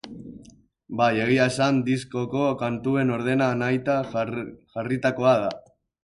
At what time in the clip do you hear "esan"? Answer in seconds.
1.51-1.81